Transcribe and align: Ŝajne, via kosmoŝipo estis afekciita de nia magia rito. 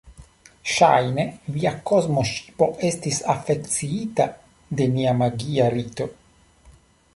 Ŝajne, 0.75 1.25
via 1.57 1.73
kosmoŝipo 1.89 2.69
estis 2.89 3.21
afekciita 3.35 4.27
de 4.81 4.91
nia 4.97 5.15
magia 5.23 5.71
rito. 5.79 6.13